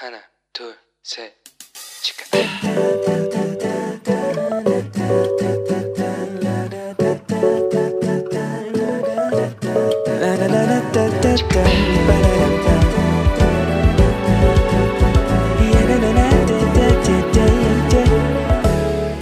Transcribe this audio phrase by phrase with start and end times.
[0.00, 0.20] 하나,
[0.52, 1.32] 둘, 셋,
[2.02, 2.24] 치카.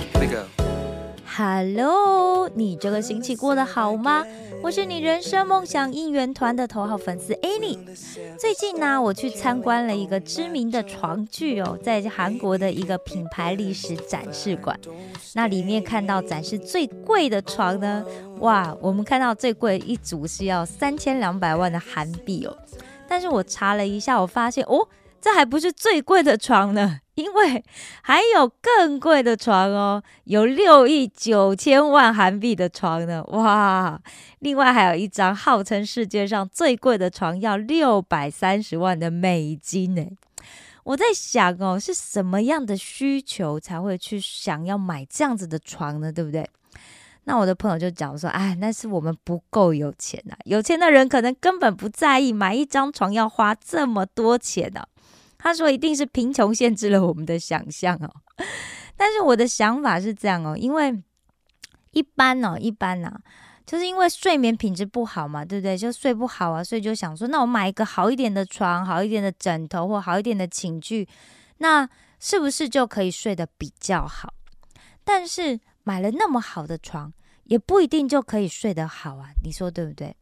[0.06, 0.44] Here we go.
[1.26, 4.24] Hello，你这个星期过得好吗？
[4.61, 7.77] 我是你人生梦想应援团的头号粉丝 Annie。
[8.37, 14.77] 最近呢，我去参观了一个知名的床具哦，在韩国的一个品牌历史展示馆。
[15.33, 18.05] 那里面看到展示最贵的床呢，
[18.39, 22.55] 哇，我们看到最贵一组是要三千两百万的韩币哦。
[23.07, 24.87] 但是我查了一下，我发现哦，
[25.21, 26.99] 这还不是最贵的床呢。
[27.19, 27.61] 因为
[28.01, 33.99] 还有更贵的床哦，有六亿九千万韩币的床呢，哇！
[34.39, 40.07] 另外还有一张号称世界上最贵的床，要六百三十万的美金呢。
[40.85, 46.09] 我在想哦，是什么样的需求才会去想要买这样子的床呢？
[46.13, 46.49] 对不对？
[47.25, 54.85] 那我的朋友就讲说，哎，那是我们不够有钱啊，有钱的人可能根本不在意买一张床要花这么多钱呢。
[55.39, 58.13] 他说：“一定是贫穷限制了我们的想象哦。
[58.95, 61.01] ”但是我的想法是这样哦，因为
[61.91, 63.17] 一般哦，一般呐，
[63.65, 65.77] 就是因为睡眠品质不好嘛，对不对？
[65.77, 71.07] 就睡不好啊，所以就想说，那我买一个好一点的床、好一点的枕头或好一点的寝具，
[71.59, 74.33] 那是不是就可以睡得比较好？
[75.05, 77.13] 但是买了那么好的床，
[77.45, 80.15] 也不一定就可以睡得好啊，你说对不对？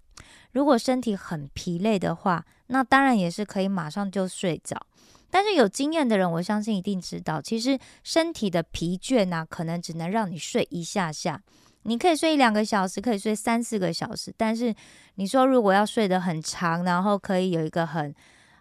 [0.58, 4.88] 如果身体很疲累的话，那当然也是可以马上就睡着。
[5.30, 11.40] 但是有经验的人，我相信一定知道，其实身体的疲倦呢，可能只能让你睡一下下。
[11.84, 14.34] 你可以睡一两个小时，可以睡三四个小时。
[14.36, 14.74] 但是
[15.16, 18.12] 你说如果要睡得很长，然后可以有一个很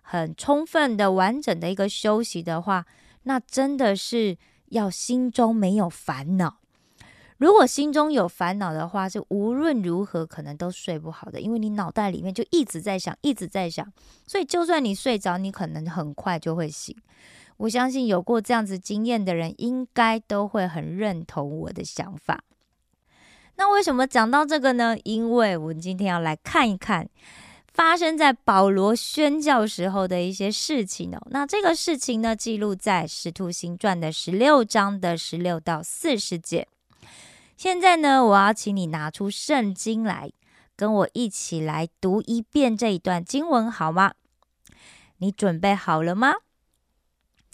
[0.03, 2.85] 很充分的完整的一个休息的话，
[3.23, 6.59] 那真的是要心中没有烦恼。
[7.39, 13.87] 如果心中有烦恼的话，是无论如何可能都睡不好的，因为你脑袋里面就一直在想，一直在想，
[14.27, 16.97] 所以就算你睡着，你可能很快就会醒。
[17.59, 22.43] 我相信有过这样子经验的人，应该都会很认同我的想法。
[23.57, 24.97] 那为什么讲到这个呢？
[25.05, 27.09] 因为我们今天要来看一看
[27.73, 31.21] 发生在保罗宣教时候的一些事情哦。
[31.31, 36.67] 那这个事情呢，记录在《使徒行传》的十六章的十六到四十节。
[37.57, 40.31] 现在呢，我要请你拿出圣经来，
[40.77, 44.13] 跟我一起来读一遍这一段经文，好吗？
[45.19, 46.35] 你准备好了吗？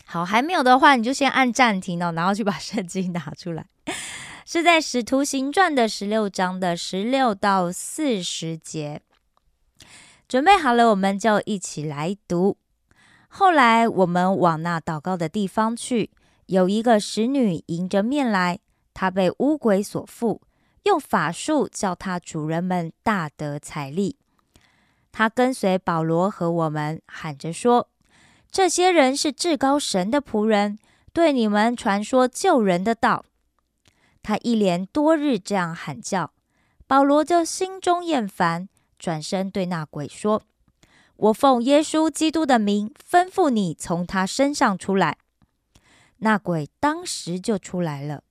[0.04, 3.64] 好，还没有的话，你就先按暂停哦，然后去把圣经拿出来。
[4.44, 9.00] 是在《使徒行传》的十六章的十六到四十节。
[10.26, 12.56] 准备好了，我们就一起来读。
[13.28, 16.10] 后来，我们往那祷告的地方去，
[16.46, 18.58] 有一个使女迎着面来。
[18.94, 20.40] 他被乌鬼所附，
[20.84, 24.16] 用法术叫他主人们大得财力。
[25.10, 27.88] 他跟随保罗和我们，喊着说
[28.50, 30.78] ：“这些人是至高神的仆人，
[31.12, 33.24] 对你们传说救人的道。”
[34.22, 36.32] 他一连多日这样喊叫，
[36.86, 40.42] 保罗就心中厌烦，转身对那鬼说
[41.16, 45.18] ：“我奉耶稣基督的名吩咐你从他身上出来。”
[46.18, 48.22] 那鬼当时就出来了。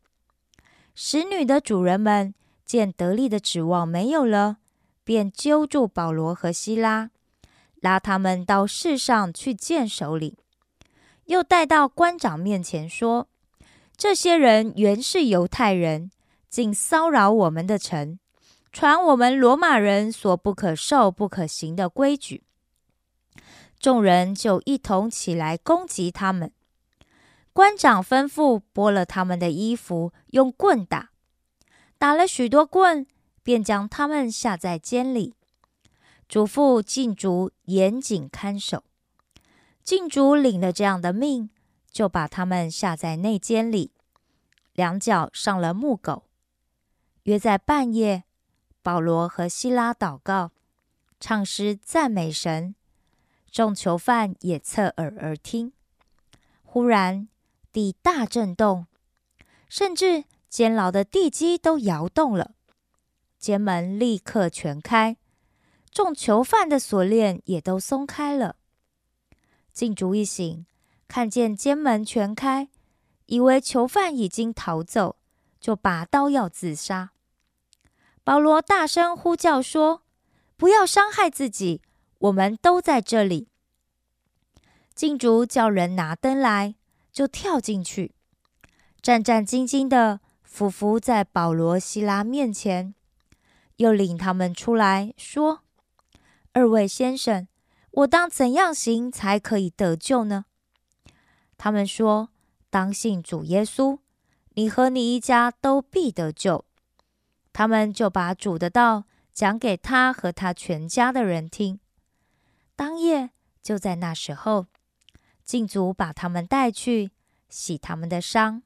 [0.93, 2.33] 使女的主人们
[2.65, 4.57] 见得力的指望没有了，
[5.03, 7.09] 便揪住保罗和希拉，
[7.81, 10.35] 拉他们到市上去见首领，
[11.25, 13.27] 又带到官长面前说
[13.97, 16.11] ：“这些人原是犹太人，
[16.49, 18.19] 竟骚扰我们的城，
[18.71, 22.43] 传我们罗马人所不可受、不可行的规矩。”
[23.79, 26.51] 众人就一同起来攻击他们。
[27.51, 31.11] 官长吩咐剥了他们的衣服，用棍打，
[31.97, 33.07] 打了许多棍，
[33.43, 35.35] 便将他们下在监里，
[36.27, 38.83] 嘱咐禁足严谨看守。
[39.83, 41.49] 禁足领了这样的命，
[41.89, 43.93] 就把他们下在内监里，
[44.73, 46.23] 两脚上了木狗。
[47.23, 48.23] 约在半夜，
[48.81, 50.51] 保罗和希拉祷告，
[51.19, 52.75] 唱诗赞美神，
[53.51, 55.71] 众囚犯也侧耳而听。
[56.63, 57.27] 忽然。
[57.73, 58.85] 地大震动，
[59.71, 62.55] 甚至监牢的地基都摇动了。
[63.39, 65.15] 监门立刻全开，
[65.89, 68.57] 众囚犯的锁链也都松开了。
[69.71, 70.65] 禁足一醒，
[71.07, 72.67] 看见监门全开，
[73.27, 75.15] 以为囚犯已经逃走，
[75.61, 77.11] 就拔刀要自杀。
[78.25, 80.03] 保罗大声呼叫说
[80.57, 81.81] ：“不要伤害自己，
[82.17, 83.47] 我们都在这里。”
[84.93, 86.75] 禁主叫人拿灯来，
[87.13, 88.13] 就跳进去，
[89.01, 92.93] 战战兢兢的俯伏在保罗、希拉面前，
[93.77, 95.61] 又领他们出来说
[96.53, 97.47] ：“二位先生，
[97.91, 100.45] 我当怎样行才可以得救呢？”
[101.57, 102.29] 他们说
[102.69, 103.99] ：“当信主耶稣，
[104.53, 106.65] 你和你一家都必得救。”
[107.53, 111.79] 他们就把主的道讲给他和他全家的人听。
[112.75, 113.31] 当夜
[113.61, 114.67] 就在那时候。
[115.43, 117.11] 禁足把他们带去
[117.49, 118.63] 洗他们的伤，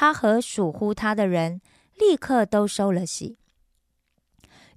[0.00, 1.60] 他和属乎他的人
[1.96, 3.36] 立刻都收了洗。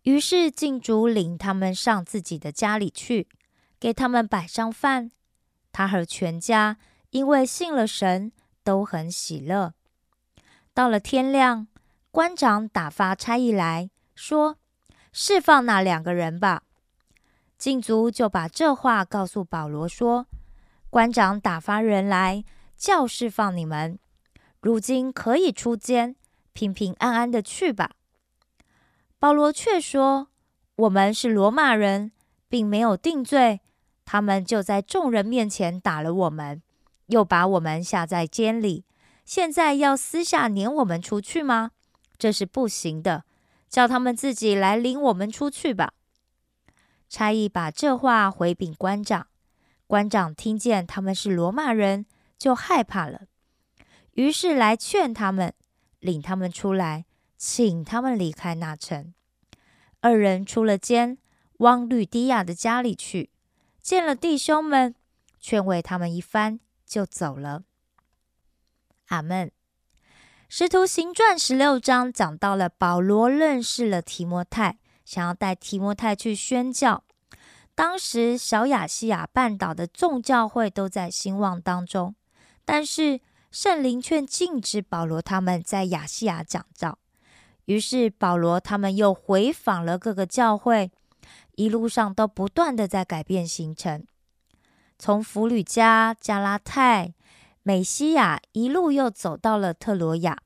[0.02, 3.30] 于是禁主领他们上自己的家里去，
[3.80, 5.12] 给他们摆上饭。
[5.72, 6.78] 他和全家
[7.12, 8.32] 因为信了神，
[8.64, 9.76] 都很喜乐。
[10.74, 11.68] 到了天亮，
[12.10, 14.58] 官长打发差役来说
[15.14, 16.64] ：“释放那两个人吧。”
[17.60, 20.26] 禁足就把这话告诉保罗说。
[20.90, 22.44] 官长打发人来
[22.76, 24.00] 叫释放你们，
[24.62, 26.16] 如今可以出监，
[26.54, 27.92] 平平安安的去吧。
[29.18, 30.30] 保罗却说
[30.78, 32.12] ：“我们是罗马人，
[32.48, 33.62] 并没有定罪，
[34.06, 36.62] 他们就在众人面前打了我们，
[37.08, 38.86] 又把我们下在监里。
[39.26, 41.72] 现在要私下撵我们出去吗？
[42.18, 43.26] 这是不行的，
[43.68, 45.94] 叫他们自己来领我们出去吧。”
[47.10, 49.28] 差役把这话回禀官长。
[49.88, 52.06] 官长听见他们是罗马人，
[52.38, 53.24] 就害怕了，
[54.14, 55.54] 于是来劝他们，
[56.00, 57.06] 领他们出来，
[57.38, 59.14] 请他们离开那城。
[60.02, 61.18] 二人出了监，
[61.58, 63.30] 往吕迪亚的家里去，
[63.82, 64.96] 见了弟兄们，
[65.40, 67.64] 劝慰他们一番，就走了。
[69.08, 69.52] 阿门。
[70.50, 77.04] 使徒行传十六章讲到了保罗认识了提摩太，想要带提摩太去宣教。
[77.74, 82.16] 当时，小亚细亚半岛的众教会都在兴旺当中，
[82.66, 83.22] 但是
[83.52, 86.98] 圣灵却禁止保罗他们在亚细亚讲道。
[87.66, 90.90] 于是，保罗他们又回访了各个教会，
[91.56, 94.06] 一路上都不断的在改变行程，
[94.98, 97.14] 从弗吕加、加拉泰、
[97.62, 100.42] 美西亚一路又走到了特罗亚。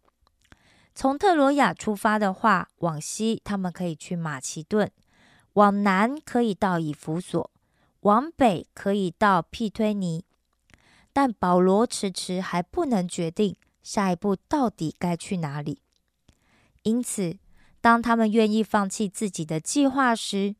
[0.94, 4.92] 从特罗亚出发的话，往西他们可以去马其顿。
[5.54, 7.50] 往南可以到以弗所，
[8.02, 10.26] 往北可以到庇推尼，
[11.16, 15.80] 但保罗迟迟还不能决定下一步到底该去哪里。
[16.84, 17.38] 因此，
[17.80, 20.58] 当他们愿意放弃自己的计划时，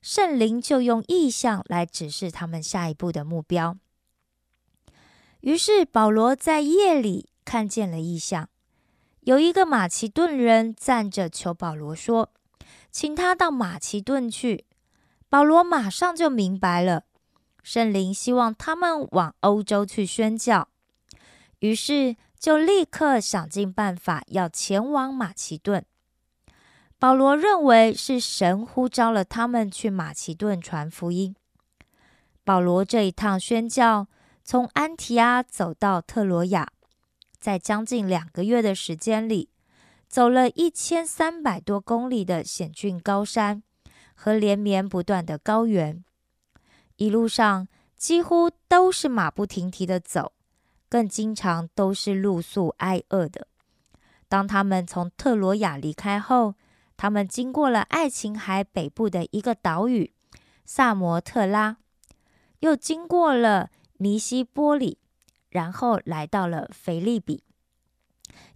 [0.00, 3.76] 圣灵就用意象来指示他们下一步的目标。
[5.42, 8.48] 于是，保罗在夜里看见了意象，
[9.20, 12.32] 有一个马其顿人站着求保罗说。
[12.90, 14.64] 请他到马其顿去，
[15.28, 17.04] 保罗马上就明白了，
[17.62, 20.68] 圣灵希望他们往欧洲去宣教，
[21.60, 25.84] 于是就立刻想尽办法要前往马其顿。
[26.98, 31.34] 保罗认为是神呼召了他们去马其顿传福音。
[32.44, 34.08] 保罗这一趟宣教，
[34.44, 36.68] 从安提阿走到特罗亚，
[37.38, 39.48] 在将近两个月的时间里。
[40.08, 43.62] 走了一千三百多公里的险峻高山
[44.16, 46.04] 和连绵不断的高原，
[47.00, 47.66] 一路上
[47.96, 50.34] 几乎都是马不停蹄的走，
[50.86, 53.46] 更经常都是露宿挨饿的。
[54.28, 56.56] 当他们从特罗亚离开后，
[56.98, 60.12] 他们经过了爱琴海北部的一个岛屿
[60.66, 61.78] 萨摩特拉，
[62.58, 64.98] 又经过了尼西波里，
[65.48, 67.42] 然后来到了腓利比。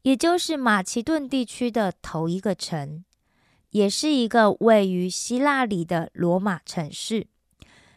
[0.03, 3.07] 也就是马其顿地区的头一个城，
[3.71, 7.29] 也是一个位于希腊里的罗马城市。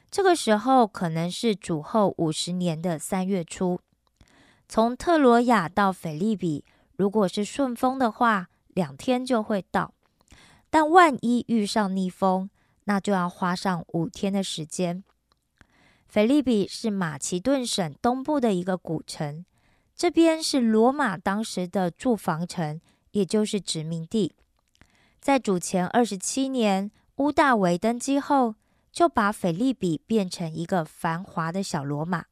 [0.10, 3.80] 这个时候可能是主后五十年的三月初。
[4.68, 9.94] 从特罗亚到腓利比，如果是顺风的话，两天就会到；
[10.70, 12.50] 但万一遇上逆风，
[12.86, 15.04] 那就要花上五天的时间。
[16.08, 19.46] 腓利比是马其顿省东部的一个古城。
[19.96, 22.80] 这边是罗马当时的驻防城，
[23.12, 24.34] 也就是殖民地。
[25.20, 28.56] 在主前二十七年，乌大维登基后，
[28.92, 32.26] 就把菲利比变成一个繁华的小罗马。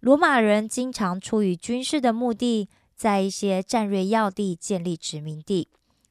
[0.00, 5.68] 罗马人经常出于军事的目的，在一些战略要地建立殖民地，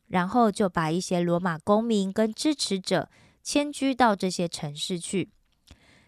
[0.07, 3.09] 然后就把一些罗马公民跟支持者
[3.41, 5.29] 迁居到这些城市去。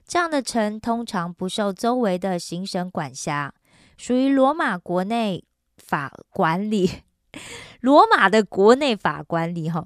[0.05, 3.53] 这样的城通常不受周围的行省管辖。
[3.98, 5.43] 属于罗马国内
[5.77, 6.89] 法管理，
[7.81, 9.86] 罗马的国内法管理哈，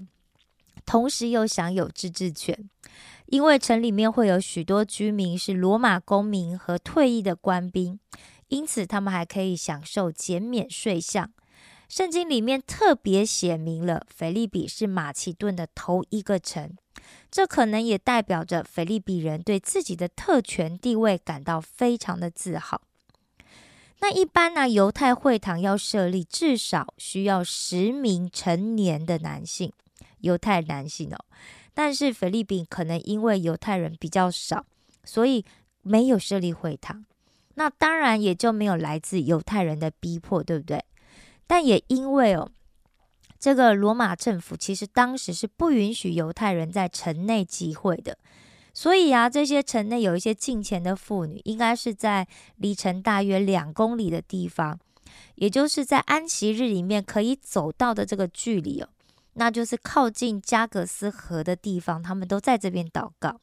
[0.85, 2.69] 同时又享有自治权。
[3.27, 7.99] 因为城里面会有许多居民是罗马公民和退役的官兵，
[8.47, 11.31] 因此他们还可以享受减免税项。
[11.87, 16.75] 圣经里面特别写明了，腓利比是马其顿的头一个城，
[17.29, 22.81] 这可能也代表着腓利比人对自己的特权地位感到非常的自豪。
[23.99, 29.71] 那一般呢，犹太会堂要设立，至少需要十名成年的男性，
[30.19, 31.25] 犹太男性哦。
[31.75, 34.65] 但是菲律宾可能因为犹太人比较少，
[35.03, 35.45] 所以
[35.83, 37.05] 没有设立会堂。
[37.53, 40.83] 那当然也就没有来自犹太人的逼迫，对不对？
[41.45, 42.49] 但也因为哦，
[43.39, 48.17] 这个罗马政府其实当时是不允许犹太人在城内集会的，
[48.73, 52.27] 所以啊，这些城内有一些近前的妇女，应该是在
[52.57, 54.79] 离城大约两公里的地方，
[55.35, 58.89] 也就是在安息日里面可以走到的这个距离哦。
[59.35, 63.39] 那就是靠近加格斯河的地方，他们都在这边祷告。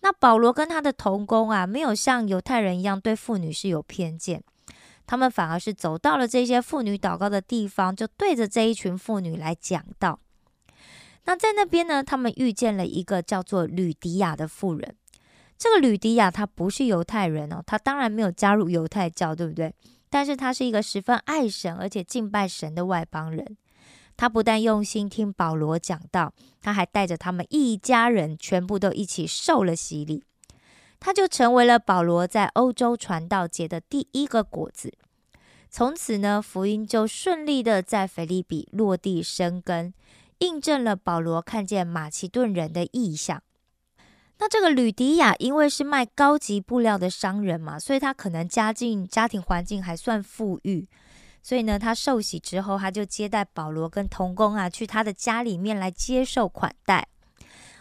[0.00, 4.42] 那保罗跟他的同工啊，没有像犹太人一样对妇女是有偏见，
[5.06, 10.20] 他们反而是走到了这些妇女祷告的地方，就对着这一群妇女来讲道。
[11.24, 14.94] 那在那边呢，他们遇见了一个叫做吕迪亚的妇人。
[15.56, 19.74] 这个吕迪亚她不是犹太人哦，她当然没有加入犹太教，对不对？
[20.10, 23.56] 但是她是一个十分爱神而且敬拜神的外邦人。
[24.16, 30.22] 他不但用心听保罗讲道，他还带着他们一家人全部都一起受了洗礼，
[31.00, 34.94] 他就成为了保罗在欧洲传道节的第一个果子。
[35.68, 39.92] 从此呢，福音就顺利的在腓利比落地生根，
[40.38, 43.42] 印证了保罗看见马其顿人的意象。
[44.38, 50.88] 那这个吕迪亚因为是卖高级布料的商人嘛，所以他可能家境家庭环境还算富裕。
[51.44, 57.06] 所以呢，他受洗之后，他就接待保罗跟童工啊，去他的家里面来接受款待。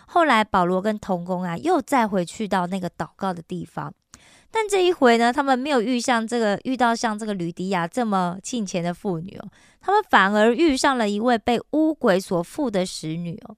[0.05, 3.93] 后来，保罗跟童工啊，又再回去到那个祷告的地方，
[4.51, 13.55] 但这一回呢，他们没有遇上这个遇到像这个吕迪亚这么敬虔的妇女哦，他们反而遇上了一位被巫鬼所附的使女哦。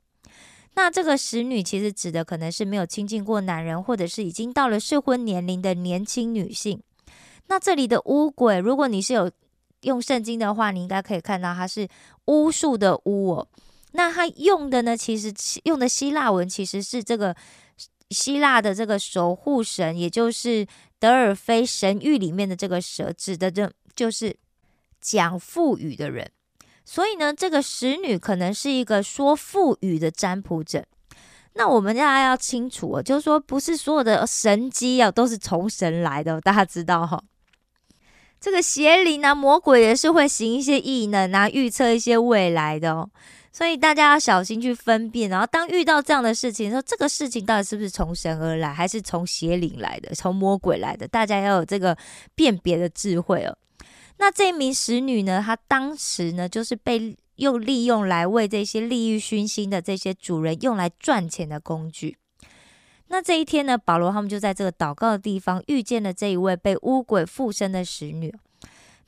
[0.76, 6.80] 那这个使女其实指的可能是没有亲近过男人，或者是已经到了适婚年龄的年轻女性。
[7.48, 9.32] 那这里的巫鬼，如果你是有
[9.86, 11.88] 用圣经的话，你应该可以看到它是
[12.26, 13.48] 巫术的巫哦。
[13.94, 17.34] 那它用的呢，其实用的希腊文其实是这个
[18.10, 20.68] 希腊的这个守护神，也就是
[21.00, 24.36] 德尔菲神域里面的这个蛇，指的这就是
[25.00, 26.30] 讲腹语的人。
[26.84, 30.86] 所以呢，这个使女可能是一个说腹语的占卜者。
[31.54, 37.24] 那我们大家要清楚哦，就是说不是所有的神机啊都是从神来的，大家知道哈。
[38.46, 43.10] 这个邪灵啊，魔鬼也是会行一些异能啊，预测一些未来的哦，
[43.52, 45.28] 所以大家要小心去分辨。
[45.32, 51.08] 然后当遇到这样的事情，说这个事情到底是不是从神而来，还是从邪灵来的，从魔鬼来的？
[51.08, 51.98] 大家要有这个
[52.36, 53.58] 辨别的智慧哦。
[54.18, 62.16] 那这名使女呢，她当时呢，就是被又利用来为这些利欲熏心的这些主人用来赚钱的工具。
[63.08, 68.34] 那这一天呢，保罗他们就在这个祷告的地方遇见了这一位被巫鬼附身的使女。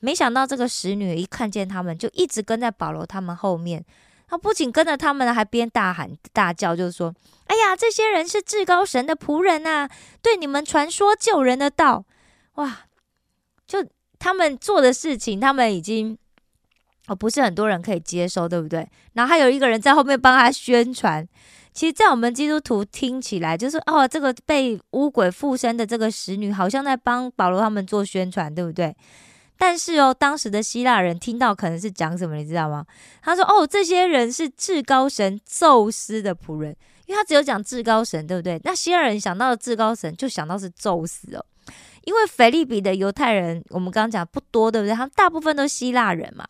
[0.00, 3.84] 没想到这个使女一看见他们，就一直跟在保罗他们后面。
[4.28, 7.14] 他不仅跟着他们，还边大喊大叫，就是说
[7.48, 9.88] ：“哎呀，这些人是至高神的仆人呐，
[10.20, 12.04] 对你们传说救人的道。”
[12.56, 12.80] 哇！
[13.66, 13.84] 就
[14.18, 16.16] 他们做的事情，他们已经
[17.06, 18.88] 哦，不是很多人可以接受，对不对？
[19.14, 21.26] 然后还有一个人在后面帮他宣传。
[21.78, 28.92] 其实，在我们基督徒听起来，就是哦，这个被巫鬼附身的这个使女，好像在帮保罗他们做宣传，对不对？
[29.56, 32.84] 但是哦，当时的希腊人听到可能是讲什么，你知道吗？
[33.22, 38.60] 他说：“哦，这些人是至高神宙斯的仆人，因为他只有讲至高神，对不对？
[38.64, 41.46] 那希腊人想到的至高神，就想到是宙斯哦。
[42.02, 44.92] 因为腓利比的犹太人，我们刚刚讲不多，对不对？
[44.96, 46.44] 他们大部分都希腊人嘛，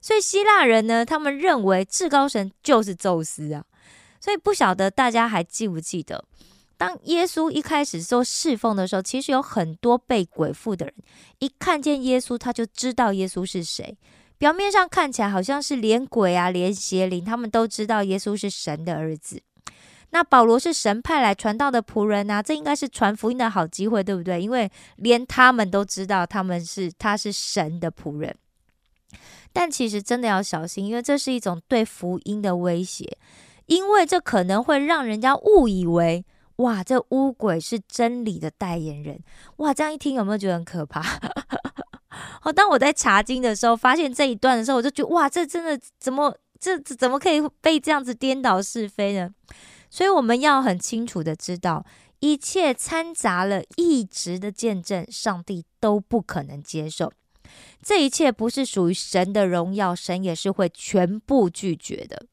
[0.00, 3.62] 所以希腊人呢，他们认为至高神就是宙斯啊。”
[4.22, 6.24] 所以不晓得大家还记不记得，
[6.76, 10.94] 当耶稣一开始做侍奉的时候，其实有很多被鬼附的人，
[11.40, 13.98] 一看见耶稣，他就知道耶稣是谁。
[14.38, 19.42] 表面上看起来好像是连鬼啊、连邪灵，他们都知道耶稣是神的儿子。
[20.10, 24.40] 那保罗是神派来传道的仆人啊，这应该是传福音的好机会，对不对？
[24.40, 28.32] 因为连他们都知道他们是他是神的仆人。
[29.52, 33.18] 但其实真的要小心，因为这是一种对福音的威胁。
[33.72, 36.26] 因为这可能会让人家误以为，
[36.56, 39.18] 哇，这乌鬼是真理的代言人，
[39.56, 41.00] 哇，这样一听有没有觉得很可怕？
[42.42, 49.30] 好， 当我在查经的时候，发现这一段的时候，我就觉得，哇，这真的怎么，这怎么可以被这样子颠倒是非呢？
[49.88, 51.86] 所以我们要很清楚的知道，
[52.20, 57.10] 一切掺杂了一直的见证，上帝都不可能接受。
[57.82, 62.26] 这一切不是属于神的荣耀，神也是会全部拒绝的。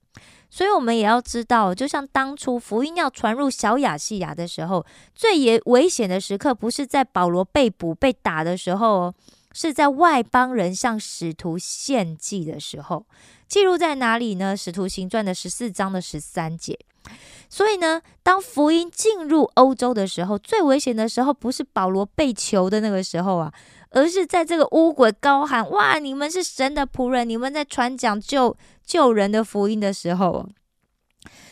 [0.50, 9.15] 所以，我们也要知道，就像当初福音要传入小亚细亚的时候，最也危险的时刻，不是在保罗被捕、被打的时候哦，
[9.53, 13.06] 是在外邦人向使徒献祭的时候。
[13.48, 14.56] 记录在哪里呢？
[14.58, 16.77] 使徒行传的十四章的十三节。
[17.49, 23.51] 所以呢，当福音进入欧洲的时候，最危险的时候，不是保罗被囚的那个时候啊，
[23.89, 30.47] 而是在这个乌鬼高喊：“哇，你们是神的仆人，你们在传讲救救人的福音的时候。”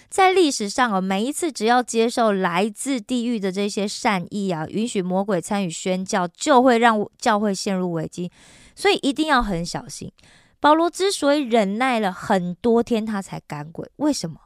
[0.09, 8.31] 在历史上哦，每一次只要接受来自地狱的这些善意啊，允许魔鬼参与宣教，就会让教会陷入危机。
[8.73, 10.09] 所以一定要很小心。
[10.61, 14.37] 保罗之所以忍耐了很多天，他才赶鬼，为什么？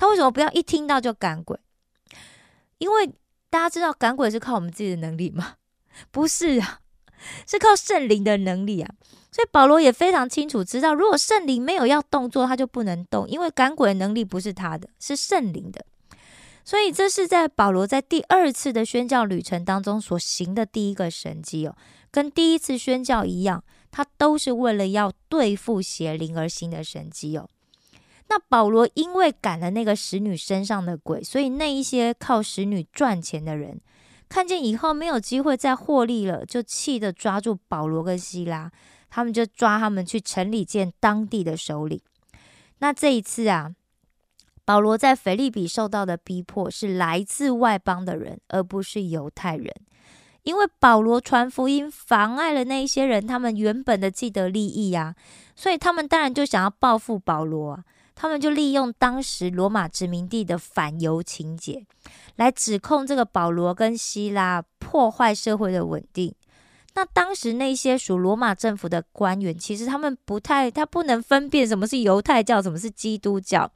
[0.00, 1.58] 他为什么不要一听到就赶鬼？
[2.78, 3.06] 因为
[3.50, 5.56] 大家知道赶鬼是靠我们自己的能力吗？
[6.10, 6.80] 不是啊，
[7.46, 8.94] 是靠圣灵的能力啊。
[9.30, 15.84] 所以保罗也非常清楚知道，如果圣灵没有要动作，他就不能动，因为赶鬼的能力不是他的，是圣灵的。
[16.64, 21.76] 所以这是在保罗在第二次的宣教旅程当中所行的第一个神迹哦，
[22.10, 23.62] 跟第一次宣教一样。
[23.92, 27.50] 他都是为了要对付邪灵而行的神迹哦。
[28.30, 33.80] 那保罗因为赶了那个使女身上的鬼，所以那一些靠使女赚钱的人，
[34.28, 38.70] 看见以后没有机会再获利了，就气得抓住保罗跟希拉，
[39.10, 42.00] 他们就抓他们去城里见当地的首领。
[42.78, 43.74] 那这一次啊，
[44.64, 49.74] 保罗在腓利比受到的逼迫是来自外邦的人，而不是犹太人。
[50.44, 55.16] 因为保罗传福音妨碍了那一些人他们原本的既得利益啊，
[55.56, 57.82] 所以他们当然就想要报复保罗。
[58.20, 61.86] 他们就利用当时罗马殖民地的反犹情节，
[62.36, 66.34] 来指控这个保罗跟希拉破坏社会的稳定。
[66.92, 73.72] 那当时那些属罗马政府的官员，其实他们不太，他不能分辨什么是犹太教，什么是基督教。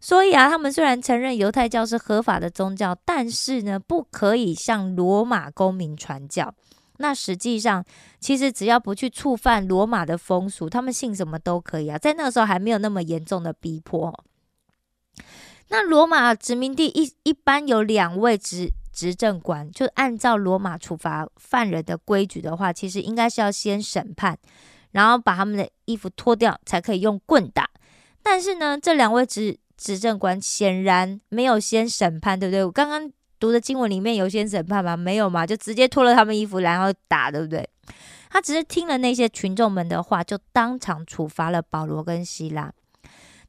[0.00, 6.54] 所以啊，他们虽然承认犹太教是合法的宗教，但是呢，不可以向罗马公民传教。
[6.98, 7.84] 那实际上，
[8.20, 11.96] 其实只要不去触犯罗马的风俗，他们信什么都可以啊。
[11.96, 14.24] 在那个时候还没有那么严重的逼迫。
[15.68, 24.38] 那罗马殖民地一一般有两位执执政官，就按照罗马处罚犯人的规矩的话，其实应该是要先审判，
[24.92, 27.68] 然后把他们的衣服脱掉，才可以用棍打。
[28.22, 32.64] 但是呢，这两位执执政官显然没有先审判，对不对？
[32.64, 34.96] 我刚刚读的经文里面有先审判吗？
[34.96, 37.68] 没有嘛，就直接脱了他们衣服，然后打，对不对？
[38.30, 42.72] 他只是听了那些群众们的话，就当场处罚了保罗跟希拉。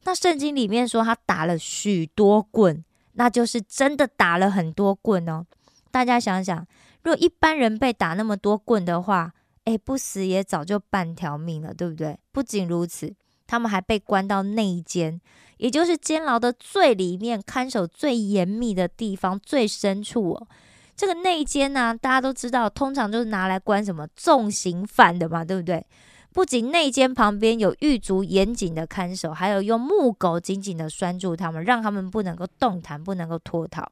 [0.04, 5.44] 那圣经里面说他打了许多棍，那就是真的打了很多棍哦。
[5.90, 6.66] 大家想想，
[7.02, 9.32] 如果一般人被打那么多棍的话，
[9.64, 12.18] 诶，不死也早就半条命了，对不对？
[12.32, 13.14] 不仅如此，
[13.46, 15.20] 他们还被关到内监。
[15.60, 20.48] 也就是监牢的最里面，看守最严密的地方，最深处哦。
[20.96, 25.86] 这个内监呢，大家都知道，通常就是拿来关什么重刑犯的嘛，对不对？
[26.32, 33.86] 不仅内监旁边有狱卒严谨的看守，还有用木狗紧紧的拴住他们，让他们不能够动弹，不能够脱逃。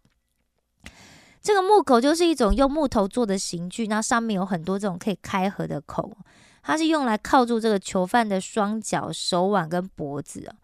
[1.43, 6.17] 这个木狗就是一种用木头做的刑具，那上面有很多这种可以开合的口，
[6.63, 10.57] 它是用来铐住这个囚犯的双脚、手腕跟脖子啊。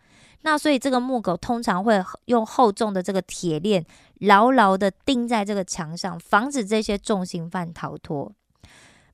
[0.47, 3.83] 那所以这个木狗通常会用厚重的这个铁链
[4.21, 8.31] 牢牢的钉在这个墙上，防止这些重刑犯逃脱。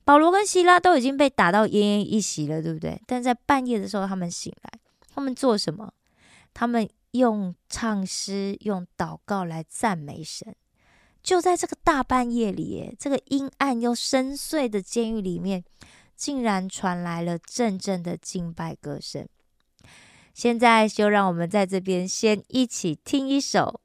[0.04, 3.00] 保罗跟希拉都已经被打到奄奄一息了，对不对？
[3.06, 4.72] 但在半夜的时候，他们醒来，
[5.14, 5.92] 他们做什么？
[6.52, 10.52] 他们用唱诗、用祷告来赞美神。
[11.22, 15.62] 就在这个大半夜里，这个阴暗又深邃的监狱里面，
[16.16, 19.28] 竟然传来了阵阵的敬拜歌声。
[20.40, 23.79] 现在就让我们在这边先一起听一首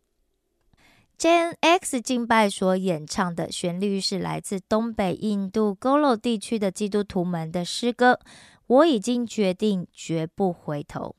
[1.17, 8.21] J N X 敬拜所演唱的旋律，是来自东北印度 Golo 地区的基督徒们的诗歌。
[8.67, 11.17] 我已经决定，绝不回头。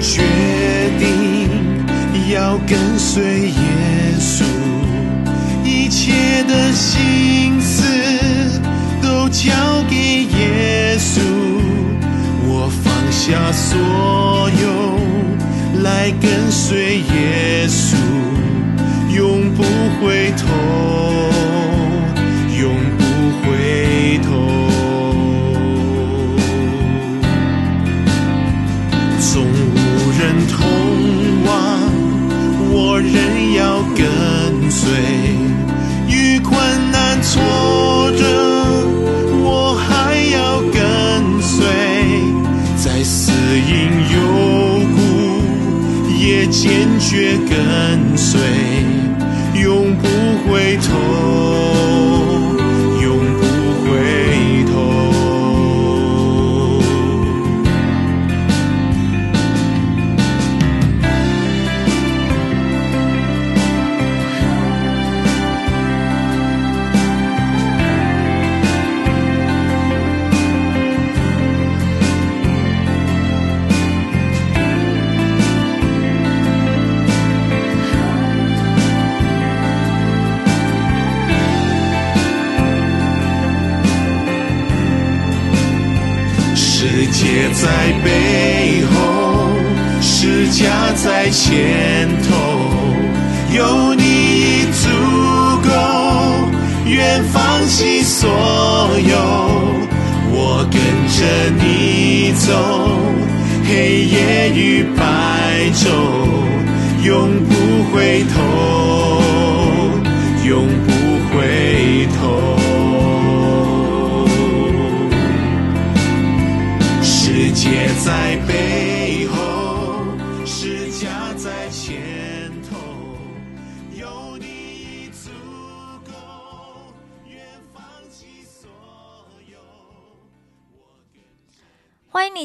[0.00, 0.22] 决
[0.98, 1.48] 定
[2.32, 3.54] 要跟随耶
[4.18, 4.44] 稣，
[5.64, 5.88] 一。
[5.90, 6.12] 切
[6.44, 7.82] 的心思
[9.02, 9.50] 都交
[9.88, 11.20] 给耶稣，
[12.46, 13.78] 我放下所
[14.62, 17.96] 有，来跟随耶稣，
[19.16, 19.62] 永不
[20.00, 20.47] 回头，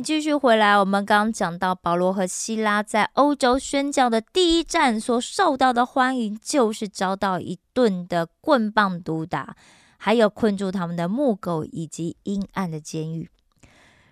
[0.04, 0.78] 继续回来。
[0.78, 9.56] 我们刚刚讲到保罗和希拉在欧洲宣教的第一站所受到的欢迎，就是遭到一顿的棍棒毒打，
[9.98, 13.30] 还有困住他们的木狗以及阴暗的监狱。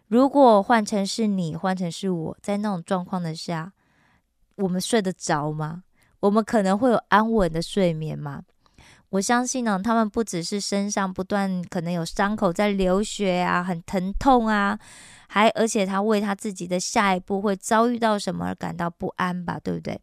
[0.07, 3.73] 如果换成是你，换成是我在那种状况的下，
[4.55, 5.83] 我们睡得着吗？
[6.21, 8.43] 我们可能会有安稳的睡眠吗？
[9.11, 14.79] 我相信呢，他们不只是身上不断可能有伤口在流血啊，很疼痛啊，
[15.27, 19.99] 还而且他为他自己的下一步会遭遇到什么而感到不安吧，对不对？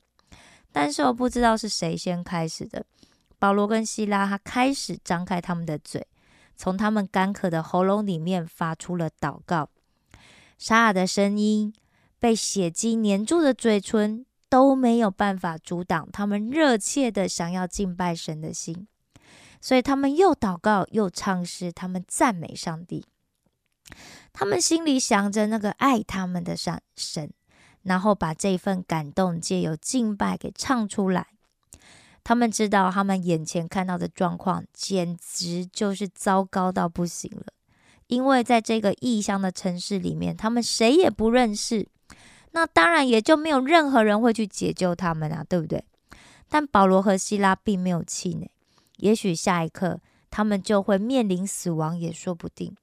[0.73, 2.85] 但是我不知道是谁先开始的，
[3.39, 6.07] 保罗跟希拉他开始张开他们的嘴，
[6.55, 9.71] 从他们干渴的喉咙里面发出了祷告。
[10.59, 11.73] 沙哑的声音，
[12.19, 18.87] 被血迹黏住的嘴唇都没有办法阻挡他们热切的想要敬拜神的心，
[19.61, 23.05] 所以他们又祷告又唱诗，他们赞美上帝。
[24.33, 27.33] 他们心里想着那个爱他们的上神，
[27.83, 31.29] 然后把这份感动借由敬拜给唱出来。
[32.23, 37.47] 他们知道他们眼前看到的状况简直就是糟糕到不行了。
[38.07, 41.89] 因为在这个异乡的城市里面，他们谁也不认识，
[42.53, 45.85] 那当然也就没有任何人会去解救他们啊，对不对？
[46.49, 48.51] 但保罗和希拉并没有气馁，
[48.99, 52.77] 也许下一刻他们就会面临死亡也说不定。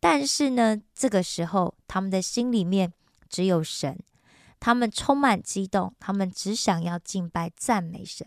[0.00, 2.92] 但是呢，这个时候他们的心里面
[3.28, 3.98] 只有神，
[4.60, 8.26] 他们充满激动，他们只想要敬拜赞美神。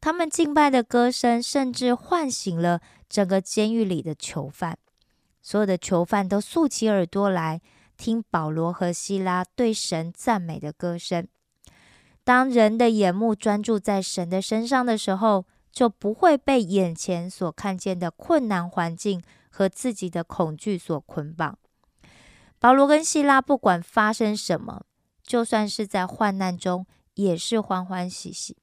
[0.00, 4.78] 他们敬拜的歌声，甚至唤醒了整个监狱里的囚犯。
[5.42, 7.60] 所有的囚犯都竖起耳朵来
[7.96, 11.26] 听保罗和希拉对神赞美的歌声。
[12.24, 15.46] 当人的眼目专注在神的身上的时候，
[15.76, 21.58] 就不会被眼前所看见的困难环境和自己的恐惧所捆绑。
[22.58, 24.86] 保罗跟希拉不管发生什么，
[25.22, 28.56] 就算是在患难中，也是欢欢喜喜。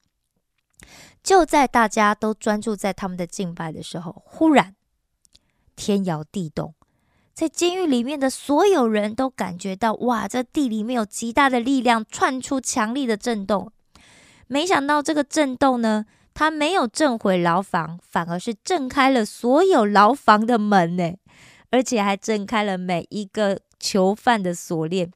[1.22, 4.74] 就在大家都专注在他们的敬拜的时候，忽然。
[5.76, 6.74] 天摇地动，
[7.32, 13.70] 在监狱里面的所有人都感觉到，哇，这地里面有极大的力量窜出强力的震动。
[14.48, 21.14] 没想到这个震动呢，他没有震毁牢房，反而是震开了所有牢房的门呢，
[21.70, 25.10] 而且还震开了每一个囚犯的锁链。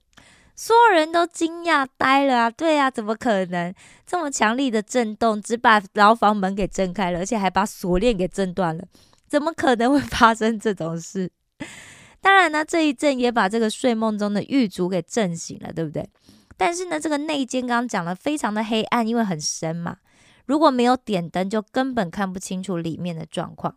[0.54, 2.50] 所有人都惊讶呆了啊！
[2.50, 3.72] 对啊，怎么可能
[4.04, 8.84] 这么强力的震动，只把牢房门给震开了，而且还把锁链给震断了？
[9.28, 11.30] 怎么可能会发生这种事？
[12.20, 16.08] 当然呢，这一阵也把这个睡梦中的狱卒给震醒了，对不对？
[16.56, 19.98] 但是呢，这个内奸刚刚讲了非常的黑暗，因为很深嘛。
[20.48, 23.76] 如果没有点灯，就根本看不清楚里面的状况。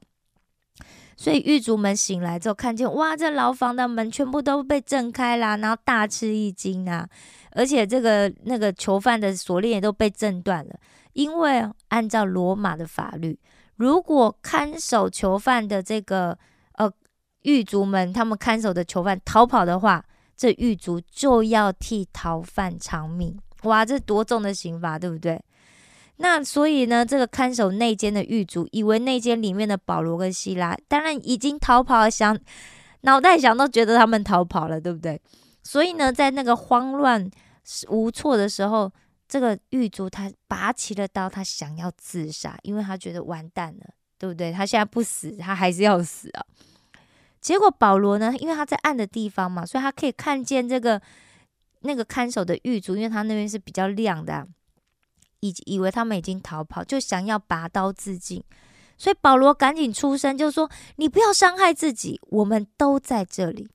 [1.18, 7.08] 所以狱卒们醒来之后，看见哇，这牢房的门全部都被震开啦，然后大吃一惊啊！
[7.52, 10.80] 而且这个那个囚犯的锁链也都被震断了，
[11.14, 13.38] 因为按照罗马的法律，
[13.76, 16.36] 如果看守囚犯的这个
[16.76, 16.92] 呃
[17.44, 20.04] 狱卒们，他们看守的囚犯逃跑的话，
[20.36, 23.38] 这狱卒就要替逃犯偿命。
[23.64, 25.40] 哇，这多重的刑罚，对不对？
[26.18, 32.38] 那所以呢，这个看守内奸的狱卒以为内奸里面的保罗跟希拉，当然已经逃跑了，想
[33.02, 35.20] 脑袋想都觉得他们逃跑了，对不对？
[35.64, 37.30] 所以呢，在那个慌乱
[37.90, 38.92] 无措的时候，
[39.28, 43.86] 这个狱卒他拔起了刀，他想要自杀，因为他觉得完蛋了，
[44.20, 44.52] 对不对？
[44.52, 46.46] 他现在不死，他还是要死啊。
[47.40, 51.02] 结果保罗呢，因为他在暗的地方嘛，所以他可以看见这个
[51.80, 54.48] 那个看守的狱卒，因为他那边是比较亮的。
[55.42, 58.42] 以以为他们已经逃跑，就想要拔刀自尽，
[58.98, 63.68] 所以保罗赶紧出声，就说：“你不要伤害自己，我们都在这里。”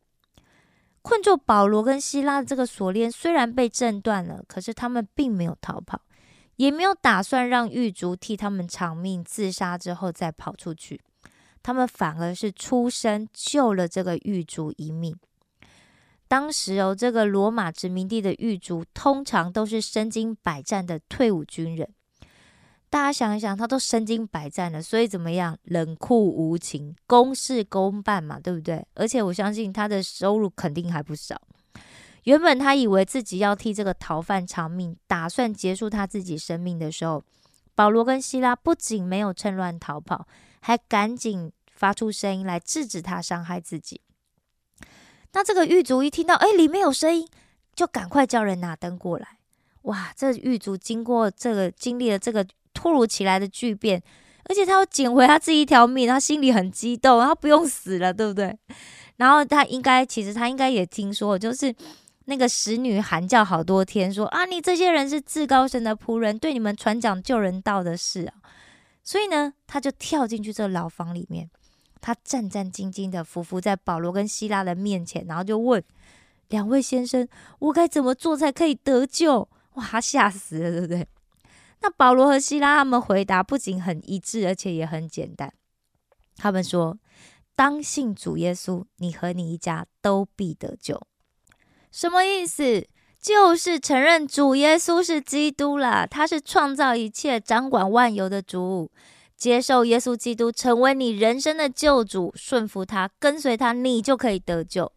[1.02, 6.00] 困住保罗跟希拉的这个锁链虽然被震断了，可是他们并没有逃跑，
[6.56, 11.00] 也没有打算让狱卒替他们偿命自杀之后再跑出去，
[11.62, 15.16] 他们反而是出声救了这个狱卒一命。
[16.28, 21.88] 当时哦，这个罗马殖民地的狱卒通常都是身经百战的退伍军人。
[22.88, 25.58] 大家想一想，他都身经百战了，所以怎么样？
[25.64, 28.86] 冷酷无情，公事公办嘛，对不对？
[28.94, 31.40] 而且我相信他的收入肯定还不少。
[32.24, 37.22] 原本他以为自己要替这个逃犯偿命，打算结束他自己生命的时候，
[37.74, 40.26] 保罗跟希拉不仅没有趁乱逃跑，
[40.60, 44.00] 还赶紧发出声音来制止他伤害自己。
[45.36, 47.28] 那这个狱卒一听到，哎，里面有声音，
[47.74, 49.36] 就赶快叫人拿灯过来。
[49.82, 54.02] 哇，这狱卒经过这个经历了这个突如其来的巨变，
[54.44, 58.58] 而且他要捡回他自己一条命，他心里很激动，他不用死了，对不对？
[59.16, 61.74] 然后他应该，其实他应该也听说，就是
[62.24, 68.32] 那个使女喊叫好多天，说啊，你这些人是至高神的仆人，对你们传讲救人道的事啊。
[69.04, 71.50] 所以呢，他就跳进去这牢房里面。
[72.06, 75.82] 他战战兢兢的匍匐在保罗跟希拉的面前，然后就问
[76.50, 77.26] 两位先生
[77.58, 81.08] ：“我该怎么做才可以得救？”哇，吓死了，对不对？
[81.80, 85.52] 那保罗和希拉他们回答不仅很一致，而且也很简单。
[86.36, 86.96] 他们说
[87.56, 91.02] ：“当信主耶稣，你和你一家都必得救。”
[91.90, 92.86] 什么意思？
[93.20, 98.92] 就是承认主耶稣是基督啦，他是创造一切、掌管万有的主。
[99.36, 104.90] 接受耶稣基督成为你人生的救主，顺服他，跟随他，你就可以得救。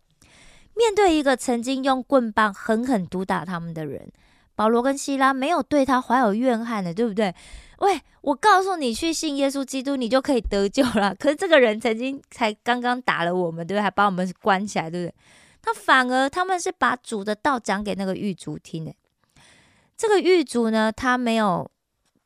[0.76, 4.10] 面对一个曾经用棍棒狠狠毒打他们的人，
[4.56, 7.36] 保罗跟希拉没有对他怀有怨恨的，对不对？
[7.80, 11.14] 喂，我告诉你，去信耶稣基督，你就可以得救了。
[11.20, 13.82] 可是这个人曾经才刚刚打了我们，对不对？
[13.82, 15.16] 还把我们关起来，对不对？
[15.62, 18.94] 他反而他们是把主的道讲给那个狱卒听的。
[19.98, 21.70] 这个狱卒呢，他没有。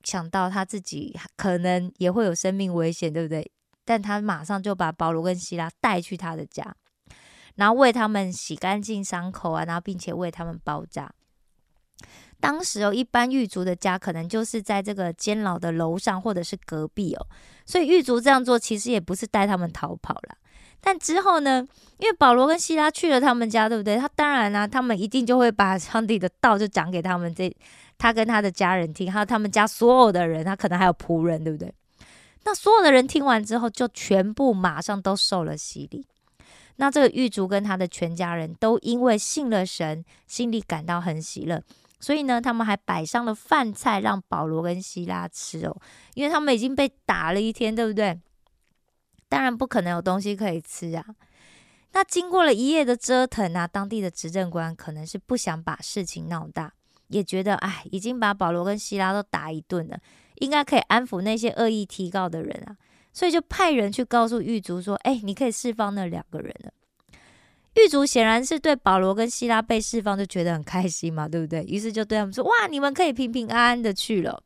[0.04, 3.50] 想到他自己可能也会有生命危险，对不对？
[3.86, 6.76] 但他马上就把保罗跟希拉带去他的家，
[7.56, 11.12] 然后为他们洗干净伤口啊，然后并且为他们包扎。
[12.40, 17.28] 当时哦，一般狱卒的家可能就是在这个监牢的楼上或者是隔壁哦，
[17.66, 20.38] 所以狱卒这样做其实也不是带他们逃跑了。
[20.82, 21.66] 但之后呢，
[21.98, 23.96] 因为保罗跟希拉去了他们家，对不对？
[23.96, 27.54] 他当然呢，他们一定就会把 上帝的道就讲给他们这。
[28.04, 31.74] 他跟他的家人听，还有他们家所有的人，他可能还有仆人，对不对？
[32.44, 36.06] 那所有的人听完之后，就全部马上都受了洗礼。
[36.76, 41.64] 那这个狱卒跟他的全家人都因为信了神，心里感到很喜乐，
[42.02, 45.74] 所以呢，他们还摆上了饭菜让保罗跟希拉吃哦，
[46.14, 48.20] 因为他们已经被打了一天，对不对？
[49.30, 51.06] 当然不可能有东西可以吃啊。
[51.94, 56.74] 那经过了一夜的折腾啊，当地的执政官可能是不想把事情闹大。
[57.08, 60.00] 也觉得哎，已经把保罗跟希拉都打一顿了，
[60.36, 62.76] 应该可以安抚那些恶意提告的人啊，
[63.12, 66.72] 所以就派人去告诉狱卒说：“哎，你可以释放那两个人了。”
[67.76, 71.64] 狱卒显然是对保罗跟希拉被释放就觉得很开心嘛，对不对？
[71.64, 74.42] 于是就对他们说：“哇，你们可以平平安安的去了。”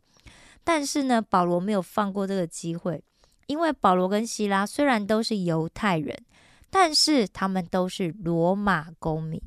[0.64, 3.02] 但是呢，保罗没有放过这个机会，
[3.48, 6.18] 因为保罗跟希拉虽然都是犹太人，
[6.70, 9.42] 但是他们都是罗马公民，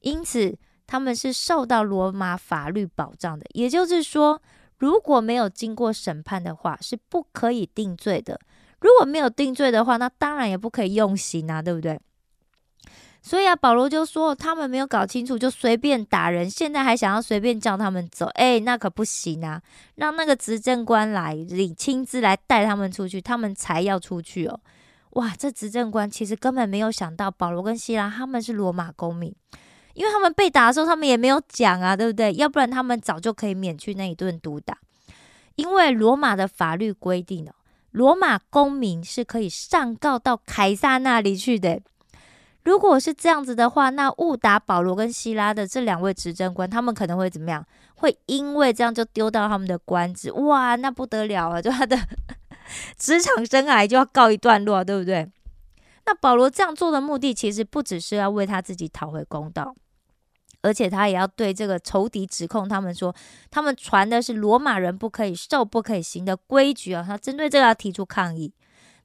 [0.00, 0.58] 因此。
[0.90, 4.42] 他们是受到罗马法律保障的，也就是说，
[4.78, 8.40] 如果没有经过审判的话，是不可以定罪的。
[8.80, 12.00] 如果没有定罪的话，那当然也不可以用刑啊，对不对？
[13.22, 19.62] 所以啊，保罗就说他们没有搞清楚就随便打人，现在还想要随便叫他们走，哎，那可不行啊！
[19.94, 24.58] 让那个执政官来领亲自来带他们出去，他们才要出去哦。
[25.10, 29.32] 哇，这执政官其实根本没有想到保罗跟希拉他们是罗马公民，
[29.94, 32.32] 因为他们被打的时候他们也没有讲啊，对不对？
[32.34, 34.78] 要不然他们早就可以免去那一顿毒打。
[35.56, 37.52] 因为罗马的法律规定哦，
[37.90, 41.80] 罗马公民是可以上告到凯撒那里去的。
[42.62, 47.66] 如果是这样子的话，那误打保罗跟希拉的这两位执政官，他们可能会怎么样？
[47.96, 50.30] 会因为这样就丢到他们的官职？
[50.32, 51.60] 哇，那不得了啊！
[51.60, 51.98] 就他的
[52.96, 55.28] 职场生涯就要告一段落，对不对？
[56.10, 59.76] 那保罗这样做的目的，其实不只是要为他自己讨回公道。
[60.62, 63.14] 而且他也要对这个仇敌指控他们说，
[63.48, 67.04] 他们传的是罗马人不可以受、不可以行的规矩啊！
[67.06, 68.52] 他针对这个要提出抗议，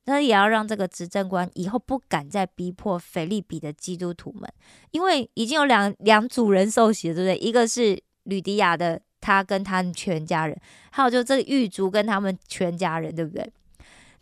[0.06, 4.52] 那也要让这个执政官以后不敢再逼迫腓利比的基督徒们，
[4.92, 7.38] 因为已经有两两组人受洗了，对不对？
[7.38, 10.60] 一个是吕迪亚的他跟他全家人，
[10.92, 13.54] 还有就这个狱卒跟他们全家人，对不对？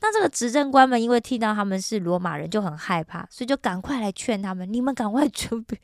[0.05, 5.79] 那这个执政官们因为听到他们是罗马人就很害怕，所以就赶快来劝他们：你们赶快准备，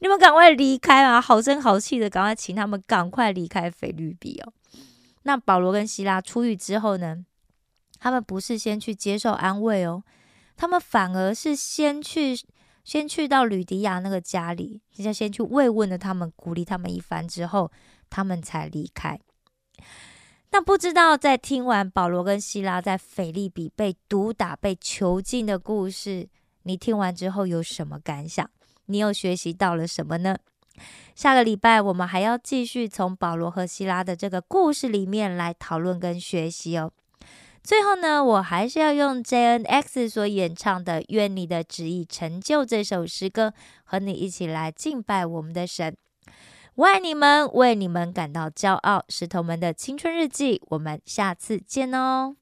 [0.00, 1.20] 你们赶快离开啊！
[1.20, 4.52] 好声好气的赶快请他们赶快离开菲律宾哦。
[5.24, 7.24] 那保罗跟希拉出狱之后呢，
[7.98, 10.04] 他们不是先去接受安慰哦，
[10.56, 12.40] 他们反而是先去
[12.84, 17.72] 先去到吕迪亚那个家里，人家先去慰问了他们，鼓励他们一番之后，
[18.08, 19.18] 他们才离开。
[20.54, 26.28] 那不知道在听完保罗跟希拉在腓利比被毒打、被囚禁的故事，
[26.62, 28.48] 你听完之后有什么感想？
[28.86, 30.38] 你又学习到了什么呢？
[31.16, 36.92] 下个礼拜我们还要继续从保罗和希拉的这个故事里面来讨论跟学习哦。
[37.64, 45.96] 最后呢，我还是要用 JNX 所演唱的《愿你的旨意成就》这首诗歌，和你一起来敬拜我们的神。
[46.76, 49.04] 我爱你们，为你们感到骄傲。
[49.08, 52.34] 石头们的青春日记，我们下次见哦。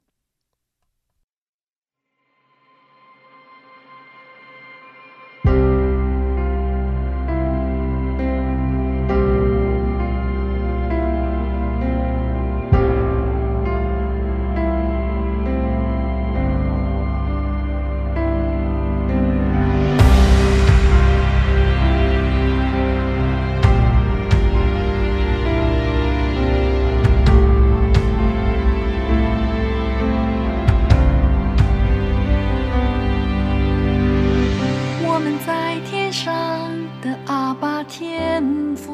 [38.74, 38.92] 福。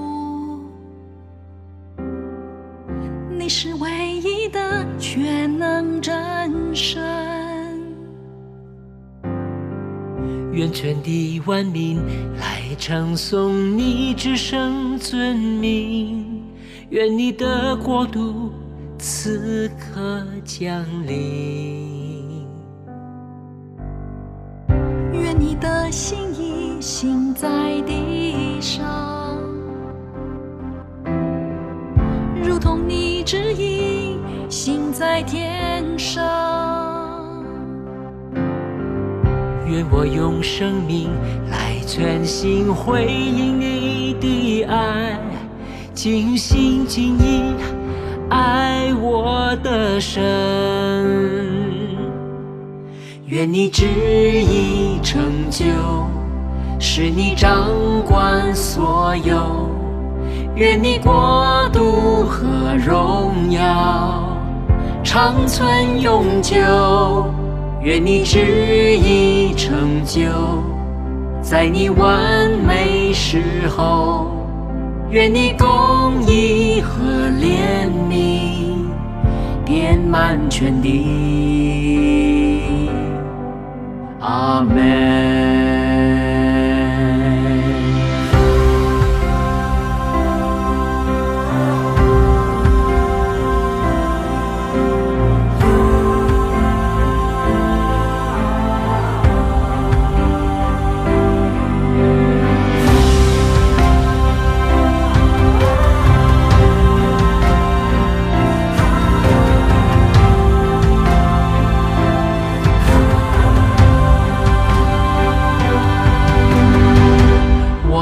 [3.38, 7.01] 你是唯一的全能真神，
[10.53, 11.97] 愿全地万民
[12.38, 16.43] 来称颂你之圣尊名，
[16.91, 18.53] 愿你的国度
[18.99, 22.47] 此刻降临。
[25.12, 29.18] 愿你的心意行在地上。
[33.29, 34.17] 同你旨意
[34.49, 36.25] 行在天上。
[39.67, 41.11] 愿我用生命
[41.51, 45.21] 来全心回应你的爱，
[45.93, 47.53] 尽心尽意
[48.31, 50.25] 爱我的神。
[53.27, 55.67] 愿你旨意成就，
[56.81, 57.69] 使你掌
[58.07, 59.69] 管所有。
[60.59, 64.37] 愿你国度和荣耀
[65.05, 66.57] 长存永久。
[67.81, 70.21] 愿你旨意成就，
[71.40, 74.33] 在你完美时候。
[75.11, 77.05] 愿你公义和
[77.40, 78.88] 怜悯
[79.64, 82.90] 遍满全地。
[84.18, 86.58] 阿门。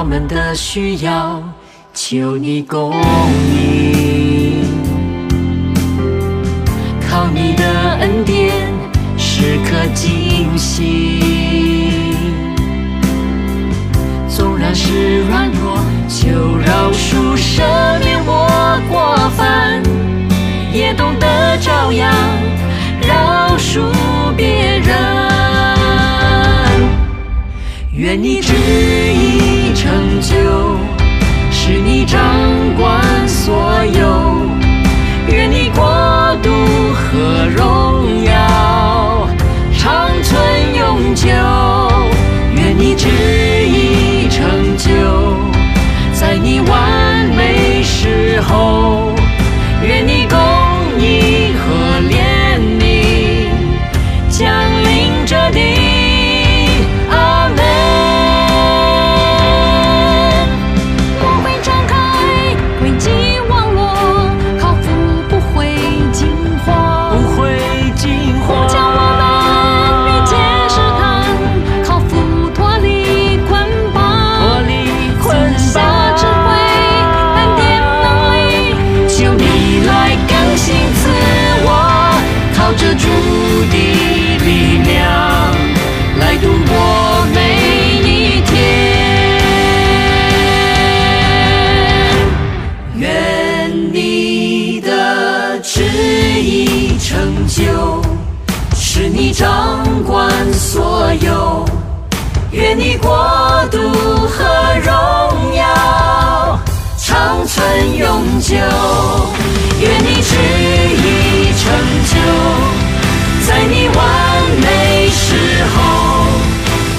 [0.07, 1.43] 我们的需要
[1.93, 2.93] 求你供
[3.53, 4.63] 应，
[7.11, 7.65] 靠你的
[7.99, 8.55] 恩典
[9.19, 11.21] 时刻警醒。
[14.29, 15.77] 纵然是软弱，
[16.09, 17.65] 求饶恕赦
[17.99, 19.83] 免我过犯，
[20.73, 22.15] 也懂得照样
[23.03, 23.81] 饶恕
[24.37, 24.86] 别人。
[27.97, 30.37] 愿你旨意成就
[31.51, 32.21] 是你掌
[32.77, 34.56] 管所有。
[102.79, 103.09] 你国
[103.71, 103.79] 度
[104.29, 104.45] 和
[104.85, 106.61] 荣耀
[106.99, 108.55] 长存永久
[109.81, 110.37] 愿你旨
[110.93, 111.73] 意成
[112.05, 112.15] 就
[113.47, 116.27] 在你完美时候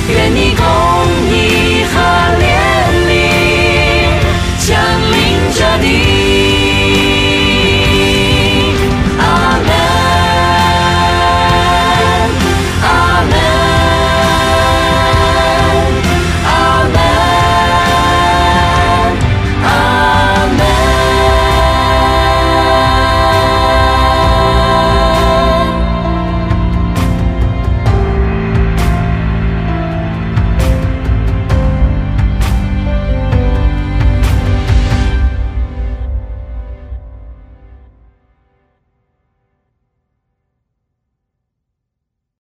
[0.09, 0.86] 愿你共